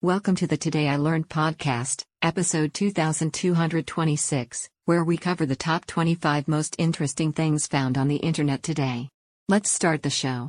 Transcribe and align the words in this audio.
Welcome 0.00 0.36
to 0.36 0.46
the 0.46 0.56
Today 0.56 0.88
I 0.88 0.94
Learned 0.94 1.28
podcast, 1.28 2.04
episode 2.22 2.72
2226, 2.72 4.68
where 4.84 5.02
we 5.02 5.16
cover 5.16 5.44
the 5.44 5.56
top 5.56 5.86
25 5.86 6.46
most 6.46 6.76
interesting 6.78 7.32
things 7.32 7.66
found 7.66 7.98
on 7.98 8.06
the 8.06 8.14
internet 8.14 8.62
today. 8.62 9.08
Let's 9.48 9.72
start 9.72 10.04
the 10.04 10.08
show. 10.08 10.48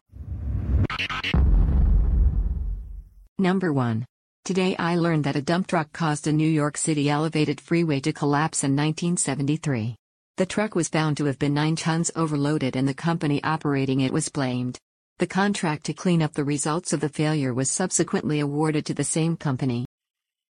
Number 3.39 3.73
1. 3.73 4.05
Today 4.45 4.75
I 4.77 4.97
learned 4.97 5.23
that 5.23 5.35
a 5.35 5.41
dump 5.41 5.65
truck 5.65 5.91
caused 5.93 6.27
a 6.27 6.31
New 6.31 6.47
York 6.47 6.77
City 6.77 7.09
elevated 7.09 7.59
freeway 7.59 7.99
to 8.01 8.13
collapse 8.13 8.63
in 8.63 8.75
1973. 8.75 9.95
The 10.37 10.45
truck 10.45 10.75
was 10.75 10.89
found 10.89 11.17
to 11.17 11.25
have 11.25 11.39
been 11.39 11.55
9 11.55 11.75
tons 11.75 12.11
overloaded 12.15 12.75
and 12.75 12.87
the 12.87 12.93
company 12.93 13.43
operating 13.43 14.01
it 14.01 14.13
was 14.13 14.29
blamed. 14.29 14.77
The 15.19 15.27
contract 15.27 15.83
to 15.87 15.93
clean 15.93 16.21
up 16.21 16.31
the 16.31 16.45
results 16.45 16.93
of 16.93 17.01
the 17.01 17.09
failure 17.09 17.53
was 17.53 17.69
subsequently 17.69 18.39
awarded 18.39 18.85
to 18.85 18.93
the 18.93 19.03
same 19.03 19.35
company. 19.35 19.85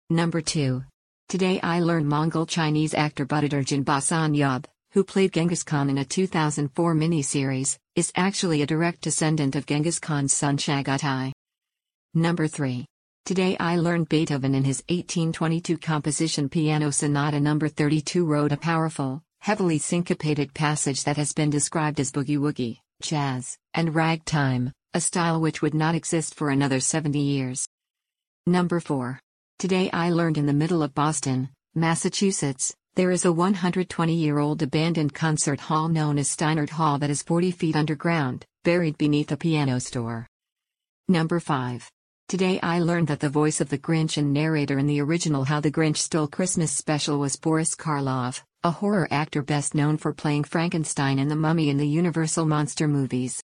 Number 0.09 0.41
2. 0.41 0.85
Today 1.29 1.59
I 1.65 1.81
learned 1.81 2.09
Mongol 2.09 2.47
Chinese 2.47 2.95
actor 2.95 3.27
Buddhadarjan 3.27 3.83
Bosanyab, 3.83 4.67
who 4.93 5.03
played 5.03 5.33
Genghis 5.33 5.65
Khan 5.65 5.91
in 5.91 5.99
a 5.99 6.05
2004 6.05 6.95
miniseries, 6.95 7.77
is 7.97 8.13
actually 8.15 8.63
a 8.63 8.67
direct 8.67 9.01
descendant 9.01 9.57
of 9.57 9.67
Genghis 9.67 9.99
Khan's 9.99 10.33
son 10.33 10.57
Chagatai. 10.57 11.33
Number 12.15 12.47
3. 12.47 12.87
Today 13.25 13.57
I 13.59 13.79
learned 13.79 14.11
Beethoven 14.11 14.55
in 14.55 14.63
his 14.63 14.85
1822 14.89 15.77
composition 15.79 16.49
Piano 16.49 16.93
Sonata 16.93 17.41
No. 17.41 17.59
32 17.59 18.25
wrote 18.25 18.53
a 18.53 18.57
powerful, 18.57 19.25
heavily 19.41 19.79
syncopated 19.79 20.55
passage 20.55 21.03
that 21.03 21.17
has 21.17 21.33
been 21.33 21.51
described 21.51 21.99
as 21.99 22.13
boogie 22.13 22.39
woogie 22.39 22.79
jazz, 23.03 23.59
and 23.75 23.95
ragtime, 23.95 24.73
a 24.95 25.01
style 25.01 25.41
which 25.41 25.61
would 25.61 25.75
not 25.75 25.95
exist 25.95 26.35
for 26.35 26.51
another 26.51 26.81
70 26.81 27.19
years. 27.19 27.67
Number 28.47 28.81
4. 28.81 29.21
Today 29.59 29.91
I 29.93 30.11
learned 30.11 30.39
in 30.39 30.47
the 30.47 30.53
middle 30.53 30.83
of 30.83 30.95
Boston, 30.95 31.51
Massachusetts, 31.75 32.75
there 32.95 33.11
is 33.11 33.25
a 33.25 33.33
120 33.33 34.15
year 34.15 34.39
old 34.39 34.63
abandoned 34.63 35.15
concert 35.15 35.61
hall 35.61 35.89
known 35.89 36.19
as 36.19 36.29
Steinert 36.29 36.71
Hall 36.71 36.99
that 36.99 37.11
is 37.11 37.23
40 37.23 37.51
feet 37.51 37.77
underground, 37.77 38.45
buried 38.65 38.99
beneath 38.99 39.33
a 39.33 39.37
piano 39.37 39.81
store. 39.81 40.27
Number 41.09 41.41
5. 41.41 41.91
Today 42.29 42.61
I 42.63 42.81
learned 42.81 43.09
that 43.09 43.21
the 43.21 43.29
voice 43.29 43.61
of 43.61 43.69
the 43.69 43.79
Grinch 43.79 44.17
and 44.17 44.33
narrator 44.33 44.79
in 44.79 44.87
the 44.87 45.01
original 45.01 45.45
How 45.45 45.61
the 45.61 45.71
Grinch 45.71 45.99
Stole 45.99 46.29
Christmas 46.29 46.71
special 46.71 47.19
was 47.19 47.37
Boris 47.37 47.75
Karloff, 47.75 48.43
a 48.65 48.71
horror 48.71 49.09
actor 49.11 49.43
best 49.43 49.75
known 49.75 49.97
for 49.97 50.13
playing 50.13 50.45
Frankenstein 50.45 51.19
and 51.19 51.29
the 51.29 51.35
Mummy 51.35 51.69
in 51.69 51.79
the 51.79 51.89
Universal 51.89 52.47
monster 52.47 52.87
movies. 52.87 53.43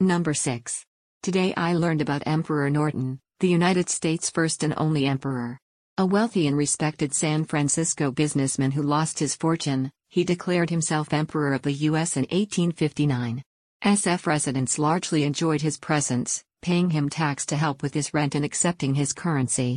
Number 0.00 0.32
6. 0.32 0.82
Today 1.22 1.52
I 1.58 1.74
learned 1.74 2.00
about 2.00 2.22
Emperor 2.24 2.70
Norton, 2.70 3.20
the 3.40 3.48
United 3.48 3.90
States' 3.90 4.30
first 4.30 4.62
and 4.62 4.72
only 4.78 5.04
emperor. 5.04 5.58
A 5.98 6.06
wealthy 6.06 6.46
and 6.46 6.56
respected 6.56 7.12
San 7.12 7.44
Francisco 7.44 8.10
businessman 8.10 8.70
who 8.70 8.82
lost 8.82 9.18
his 9.18 9.36
fortune, 9.36 9.90
he 10.08 10.24
declared 10.24 10.70
himself 10.70 11.12
Emperor 11.12 11.52
of 11.52 11.60
the 11.60 11.72
U.S. 11.72 12.16
in 12.16 12.22
1859. 12.22 13.42
SF 13.84 14.26
residents 14.26 14.78
largely 14.78 15.24
enjoyed 15.24 15.60
his 15.60 15.76
presence, 15.76 16.42
paying 16.62 16.88
him 16.88 17.10
tax 17.10 17.44
to 17.44 17.56
help 17.56 17.82
with 17.82 17.92
his 17.92 18.14
rent 18.14 18.34
and 18.34 18.46
accepting 18.46 18.94
his 18.94 19.12
currency. 19.12 19.76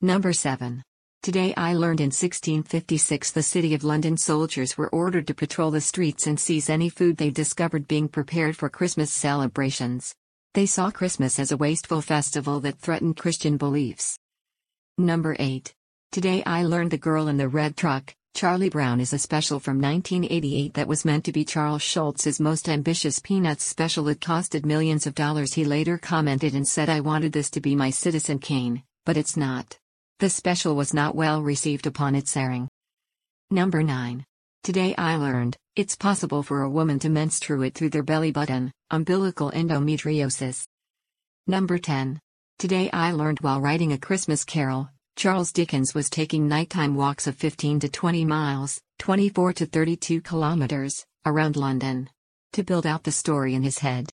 Number 0.00 0.32
7. 0.32 0.84
Today 1.22 1.54
I 1.56 1.74
learned 1.74 2.00
in 2.00 2.06
1656 2.06 3.30
the 3.30 3.44
City 3.44 3.74
of 3.74 3.84
London 3.84 4.16
soldiers 4.16 4.76
were 4.76 4.88
ordered 4.88 5.28
to 5.28 5.34
patrol 5.34 5.70
the 5.70 5.80
streets 5.80 6.26
and 6.26 6.38
seize 6.38 6.68
any 6.68 6.88
food 6.88 7.16
they 7.16 7.30
discovered 7.30 7.86
being 7.86 8.08
prepared 8.08 8.56
for 8.56 8.68
Christmas 8.68 9.12
celebrations. 9.12 10.16
They 10.54 10.66
saw 10.66 10.90
Christmas 10.90 11.38
as 11.38 11.52
a 11.52 11.56
wasteful 11.56 12.00
festival 12.02 12.58
that 12.62 12.80
threatened 12.80 13.18
Christian 13.18 13.56
beliefs. 13.56 14.18
Number 14.98 15.36
8. 15.38 15.72
Today 16.10 16.42
I 16.44 16.64
learned 16.64 16.90
The 16.90 16.98
Girl 16.98 17.28
in 17.28 17.36
the 17.36 17.46
Red 17.46 17.76
Truck, 17.76 18.16
Charlie 18.34 18.68
Brown 18.68 18.98
is 18.98 19.12
a 19.12 19.18
special 19.18 19.60
from 19.60 19.80
1988 19.80 20.74
that 20.74 20.88
was 20.88 21.04
meant 21.04 21.24
to 21.26 21.32
be 21.32 21.44
Charles 21.44 21.82
Schulz's 21.82 22.40
most 22.40 22.68
ambitious 22.68 23.20
Peanuts 23.20 23.62
special. 23.62 24.08
It 24.08 24.18
costed 24.18 24.66
millions 24.66 25.06
of 25.06 25.14
dollars. 25.14 25.52
He 25.52 25.64
later 25.64 25.98
commented 25.98 26.56
and 26.56 26.66
said, 26.66 26.88
I 26.88 26.98
wanted 26.98 27.32
this 27.32 27.50
to 27.50 27.60
be 27.60 27.76
my 27.76 27.90
Citizen 27.90 28.40
Kane, 28.40 28.82
but 29.04 29.16
it's 29.16 29.36
not. 29.36 29.78
The 30.22 30.30
special 30.30 30.76
was 30.76 30.94
not 30.94 31.16
well 31.16 31.42
received 31.42 31.88
upon 31.88 32.14
its 32.14 32.36
airing. 32.36 32.68
Number 33.50 33.82
9. 33.82 34.24
Today 34.62 34.94
I 34.96 35.16
learned 35.16 35.56
it's 35.74 35.96
possible 35.96 36.44
for 36.44 36.62
a 36.62 36.70
woman 36.70 37.00
to 37.00 37.08
menstruate 37.08 37.74
through 37.74 37.88
their 37.90 38.04
belly 38.04 38.30
button, 38.30 38.70
umbilical 38.92 39.50
endometriosis. 39.50 40.62
Number 41.48 41.76
10. 41.76 42.20
Today 42.60 42.88
I 42.92 43.10
learned 43.10 43.40
while 43.40 43.60
writing 43.60 43.94
A 43.94 43.98
Christmas 43.98 44.44
Carol, 44.44 44.88
Charles 45.16 45.50
Dickens 45.50 45.92
was 45.92 46.08
taking 46.08 46.46
nighttime 46.46 46.94
walks 46.94 47.26
of 47.26 47.34
15 47.34 47.80
to 47.80 47.88
20 47.88 48.24
miles, 48.24 48.80
24 49.00 49.54
to 49.54 49.66
32 49.66 50.20
kilometers, 50.20 51.04
around 51.26 51.56
London, 51.56 52.08
to 52.52 52.62
build 52.62 52.86
out 52.86 53.02
the 53.02 53.10
story 53.10 53.56
in 53.56 53.64
his 53.64 53.80
head. 53.80 54.08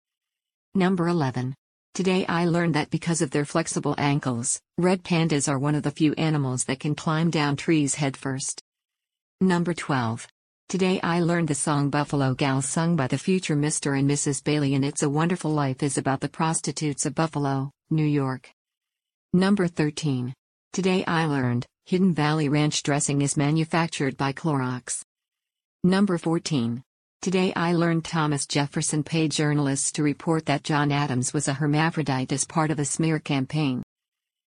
Number 0.75 1.09
11. 1.09 1.55
Today 1.95 2.27
I 2.27 2.47
learned 2.47 2.75
that 2.75 2.91
because 2.91 3.23
of 3.23 3.31
their 3.31 3.45
flexible 3.45 3.95
ankles, 3.99 4.61
red 4.77 5.05
pandas 5.05 5.49
are 5.49 5.61
one 5.61 5.77
of 5.77 5.85
the 5.85 5.93
few 5.93 6.13
animals 6.15 6.65
that 6.65 6.81
can 6.81 6.97
climb 6.97 7.31
down 7.31 7.55
trees 7.55 7.95
headfirst. 7.95 8.61
Number 9.41 9.73
12. 9.73 10.27
Today 10.69 10.99
I 11.05 11.21
learned 11.21 11.47
the 11.47 11.55
song 11.55 11.91
Buffalo 11.91 12.35
Gal 12.35 12.63
sung 12.63 12.97
by 12.97 13.07
the 13.07 13.17
future 13.17 13.55
Mr. 13.55 13.97
and 13.97 14.11
Mrs. 14.11 14.43
Bailey 14.43 14.75
and 14.75 14.85
It's 14.85 15.05
a 15.05 15.09
Wonderful 15.09 15.53
Life 15.53 15.85
is 15.85 15.97
about 15.97 16.19
the 16.19 16.29
prostitutes 16.29 17.07
of 17.07 17.15
Buffalo, 17.15 17.71
New 17.91 18.05
York. 18.05 18.51
Number 19.33 19.69
13. 19.69 20.35
Today 20.73 21.05
I 21.05 21.27
learned 21.27 21.65
Hidden 21.87 22.13
Valley 22.13 22.49
Ranch 22.49 22.83
dressing 22.83 23.23
is 23.23 23.37
manufactured 23.37 24.17
by 24.17 24.33
Clorox. 24.33 25.03
Number 25.85 26.19
14. 26.19 26.83
Today 27.25 27.55
I 27.57 27.73
learned 27.73 28.05
Thomas 28.05 28.45
Jefferson 28.45 29.03
paid 29.03 29.33
journalists 29.33 29.91
to 29.93 30.03
report 30.03 30.45
that 30.45 30.63
John 30.63 30.93
Adams 30.93 31.33
was 31.33 31.49
a 31.49 31.55
hermaphrodite 31.55 32.35
as 32.35 32.45
part 32.45 32.71
of 32.71 32.79
a 32.79 32.85
smear 32.85 33.19
campaign. 33.19 33.83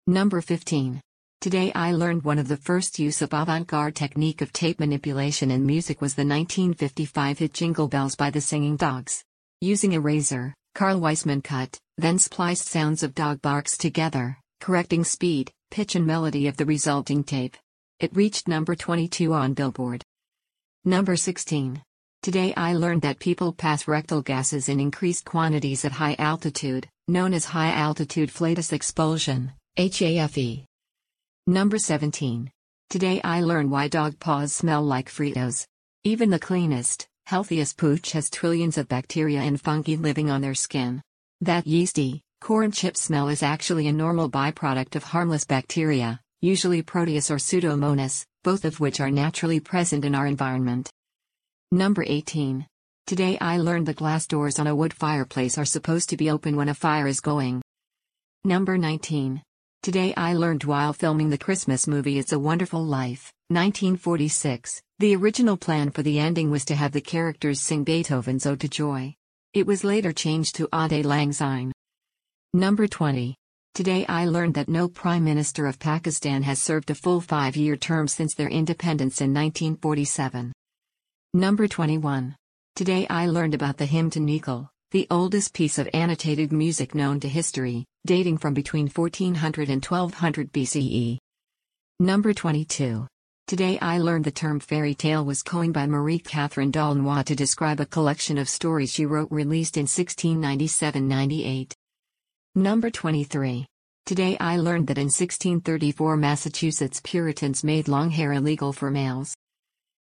Number 0.05 0.41
15. 0.41 0.99
Today 1.39 1.71
I 1.73 1.93
learned 1.93 2.23
one 2.23 2.37
of 2.37 2.49
the 2.49 2.57
first 2.57 2.99
use 2.99 3.21
of 3.21 3.31
avant-garde 3.31 3.95
technique 3.95 4.41
of 4.41 4.51
tape 4.51 4.81
manipulation 4.81 5.49
in 5.49 5.65
music 5.65 6.01
was 6.01 6.15
the 6.15 6.25
1955 6.25 7.39
hit 7.39 7.53
Jingle 7.53 7.87
Bells 7.87 8.17
by 8.17 8.31
the 8.31 8.41
Singing 8.41 8.75
Dogs. 8.75 9.23
Using 9.61 9.95
a 9.95 10.01
razor, 10.01 10.53
Carl 10.75 10.99
Weismann 10.99 11.41
cut, 11.41 11.79
then 11.97 12.19
spliced 12.19 12.67
sounds 12.67 13.01
of 13.01 13.15
dog 13.15 13.41
barks 13.41 13.77
together, 13.77 14.39
correcting 14.59 15.05
speed, 15.05 15.53
pitch 15.71 15.95
and 15.95 16.05
melody 16.05 16.47
of 16.47 16.57
the 16.57 16.65
resulting 16.65 17.23
tape. 17.23 17.55
It 18.01 18.13
reached 18.13 18.49
number 18.49 18.75
22 18.75 19.33
on 19.33 19.53
Billboard. 19.53 20.03
Number 20.83 21.15
16. 21.15 21.81
Today 22.21 22.53
I 22.57 22.73
learned 22.73 23.03
that 23.03 23.19
people 23.19 23.53
pass 23.53 23.87
rectal 23.87 24.21
gases 24.21 24.69
in 24.69 24.79
increased 24.79 25.23
quantities 25.23 25.85
at 25.85 25.93
high 25.93 26.15
altitude, 26.19 26.87
known 27.07 27.33
as 27.33 27.45
high 27.45 27.71
altitude 27.71 28.29
flatus 28.29 28.73
expulsion, 28.73 29.53
HAFE. 29.77 30.65
Number 31.45 31.77
17. 31.77 32.51
Today 32.89 33.21
I 33.23 33.41
learned 33.41 33.71
why 33.71 33.87
dog 33.87 34.19
paws 34.19 34.51
smell 34.51 34.83
like 34.83 35.09
Fritos. 35.09 35.65
Even 36.03 36.29
the 36.29 36.39
cleanest, 36.39 37.07
healthiest 37.27 37.77
pooch 37.77 38.11
has 38.11 38.29
trillions 38.29 38.77
of 38.77 38.87
bacteria 38.87 39.41
and 39.41 39.61
fungi 39.61 39.95
living 39.95 40.29
on 40.29 40.41
their 40.41 40.55
skin. 40.55 41.01
That 41.41 41.67
yeasty, 41.67 42.23
corn 42.41 42.71
chip 42.71 42.97
smell 42.97 43.29
is 43.29 43.43
actually 43.43 43.87
a 43.87 43.93
normal 43.93 44.29
byproduct 44.29 44.95
of 44.95 45.03
harmless 45.03 45.45
bacteria, 45.45 46.19
usually 46.41 46.81
Proteus 46.81 47.31
or 47.31 47.37
Pseudomonas, 47.37 48.25
both 48.43 48.65
of 48.65 48.79
which 48.79 48.99
are 48.99 49.11
naturally 49.11 49.59
present 49.59 50.03
in 50.03 50.15
our 50.15 50.27
environment. 50.27 50.89
Number 51.73 52.05
18. 52.07 52.65
Today 53.07 53.37
I 53.41 53.57
learned 53.57 53.87
the 53.87 53.93
glass 53.93 54.25
doors 54.25 54.57
on 54.57 54.67
a 54.67 54.75
wood 54.75 54.93
fireplace 54.93 55.57
are 55.57 55.65
supposed 55.65 56.07
to 56.09 56.15
be 56.15 56.29
open 56.29 56.55
when 56.55 56.69
a 56.69 56.73
fire 56.73 57.07
is 57.07 57.19
going. 57.19 57.61
Number 58.45 58.77
19. 58.77 59.43
Today 59.83 60.13
I 60.15 60.33
learned 60.33 60.63
while 60.63 60.93
filming 60.93 61.29
the 61.29 61.37
Christmas 61.37 61.85
movie 61.85 62.19
It's 62.19 62.31
a 62.31 62.39
Wonderful 62.39 62.81
Life, 62.81 63.33
1946, 63.49 64.81
the 64.99 65.13
original 65.17 65.57
plan 65.57 65.91
for 65.91 66.03
the 66.03 66.19
ending 66.19 66.49
was 66.49 66.63
to 66.63 66.75
have 66.75 66.93
the 66.93 67.01
characters 67.01 67.59
sing 67.59 67.83
Beethoven's 67.83 68.45
Ode 68.45 68.61
to 68.61 68.69
Joy. 68.69 69.13
It 69.53 69.67
was 69.67 69.83
later 69.83 70.13
changed 70.13 70.55
to 70.55 70.69
Auld 70.71 71.03
Lang 71.03 71.33
Syne. 71.33 71.73
Number 72.53 72.87
20. 72.87 73.35
Today 73.73 74.05
I 74.07 74.23
learned 74.23 74.53
that 74.53 74.69
no 74.69 74.87
Prime 74.87 75.25
Minister 75.25 75.65
of 75.65 75.79
Pakistan 75.79 76.43
has 76.43 76.61
served 76.61 76.91
a 76.91 76.95
full 76.95 77.19
five 77.19 77.57
year 77.57 77.75
term 77.75 78.07
since 78.07 78.35
their 78.35 78.47
independence 78.47 79.19
in 79.19 79.33
1947. 79.33 80.53
Number 81.33 81.67
21. 81.67 82.37
Today 82.77 83.05
I 83.09 83.27
learned 83.27 83.53
about 83.53 83.75
the 83.75 83.85
hymn 83.85 84.09
to 84.11 84.19
Nikal, 84.19 84.69
the 84.91 85.07
oldest 85.11 85.53
piece 85.53 85.77
of 85.77 85.89
annotated 85.93 86.53
music 86.53 86.95
known 86.95 87.19
to 87.19 87.27
history, 87.27 87.85
dating 88.05 88.37
from 88.37 88.53
between 88.53 88.87
1400 88.87 89.69
and 89.69 89.83
1200 89.83 90.53
BCE. 90.53 91.17
Number 91.99 92.33
22. 92.33 93.07
Today 93.45 93.77
I 93.81 93.97
learned 93.97 94.23
the 94.23 94.31
term 94.31 94.61
fairy 94.61 94.95
tale 94.95 95.25
was 95.25 95.43
coined 95.43 95.73
by 95.73 95.85
Marie 95.85 96.19
Catherine 96.19 96.71
d'Aulnoy 96.71 97.25
to 97.25 97.35
describe 97.35 97.81
a 97.81 97.85
collection 97.85 98.37
of 98.37 98.47
stories 98.47 98.93
she 98.93 99.05
wrote 99.05 99.29
released 99.29 99.75
in 99.75 99.85
1697-98. 99.85 101.73
Number 102.55 102.89
23. 102.89 103.65
Today 104.05 104.37
I 104.39 104.55
learned 104.57 104.87
that 104.87 104.97
in 104.97 105.07
1634 105.07 106.15
Massachusetts 106.15 107.01
Puritans 107.03 107.65
made 107.65 107.89
long 107.89 108.11
hair 108.11 108.31
illegal 108.31 108.71
for 108.71 108.89
males. 108.89 109.35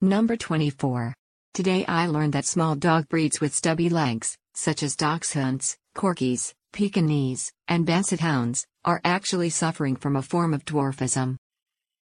Number 0.04 0.36
24. 0.36 1.14
Today 1.54 1.86
I 1.86 2.08
learned 2.08 2.34
that 2.34 2.44
small 2.44 2.76
dog 2.76 3.08
breeds 3.08 3.40
with 3.40 3.56
stubby 3.56 3.88
legs, 3.88 4.38
such 4.54 4.84
as 4.84 4.98
Dachshunds, 4.98 5.78
Corgis, 5.96 6.54
Pekingese, 6.74 7.54
and 7.70 7.86
Basset 7.86 8.20
Hounds, 8.20 8.66
are 8.84 9.00
actually 9.06 9.50
suffering 9.50 9.96
from 9.96 10.18
a 10.18 10.22
form 10.22 10.54
of 10.54 10.66
dwarfism. 10.66 11.38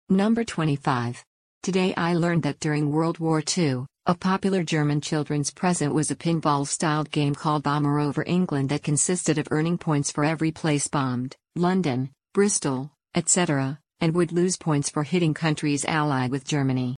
Number 0.10 0.44
25. 0.44 1.24
Today 1.62 1.94
I 1.96 2.16
learned 2.16 2.42
that 2.42 2.60
during 2.60 2.92
World 2.92 3.20
War 3.20 3.44
II, 3.56 3.86
a 4.08 4.16
popular 4.16 4.64
German 4.64 5.00
children's 5.00 5.52
present 5.52 5.94
was 5.94 6.10
a 6.10 6.16
pinball 6.16 6.66
styled 6.66 7.12
game 7.12 7.36
called 7.36 7.62
Bomber 7.62 8.00
over 8.00 8.24
England 8.26 8.70
that 8.70 8.82
consisted 8.82 9.38
of 9.38 9.48
earning 9.52 9.78
points 9.78 10.12
for 10.12 10.26
every 10.26 10.52
place 10.52 10.88
bombed, 10.88 11.36
London, 11.56 12.10
Bristol, 12.34 12.92
etc., 13.14 13.78
and 14.00 14.16
would 14.16 14.32
lose 14.32 14.58
points 14.58 14.90
for 14.90 15.04
hitting 15.04 15.36
countries 15.36 15.86
allied 15.86 16.32
with 16.32 16.44
Germany. 16.44 16.96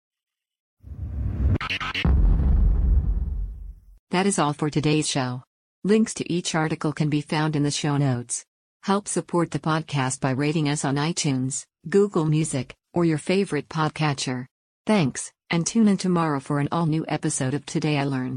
That 4.11 4.25
is 4.25 4.39
all 4.39 4.53
for 4.53 4.69
today's 4.69 5.09
show. 5.09 5.43
Links 5.83 6.13
to 6.15 6.31
each 6.31 6.55
article 6.55 6.93
can 6.93 7.09
be 7.09 7.21
found 7.21 7.55
in 7.55 7.63
the 7.63 7.71
show 7.71 7.97
notes. 7.97 8.45
Help 8.83 9.07
support 9.07 9.51
the 9.51 9.59
podcast 9.59 10.19
by 10.19 10.31
rating 10.31 10.69
us 10.69 10.85
on 10.85 10.95
iTunes, 10.95 11.65
Google 11.89 12.25
Music, 12.25 12.73
or 12.93 13.05
your 13.05 13.17
favorite 13.17 13.67
podcatcher. 13.67 14.45
Thanks, 14.85 15.31
and 15.49 15.65
tune 15.65 15.87
in 15.87 15.97
tomorrow 15.97 16.39
for 16.39 16.59
an 16.59 16.69
all 16.71 16.85
new 16.85 17.05
episode 17.07 17.53
of 17.53 17.65
Today 17.65 17.97
I 17.97 18.05
Learned. 18.05 18.33